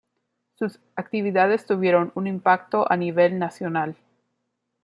Sus 0.55 0.79
actividades 0.95 1.67
tuvieron 1.67 2.11
un 2.15 2.25
impacto 2.25 2.91
a 2.91 2.97
nivel 2.97 3.37
nacional. 3.37 3.95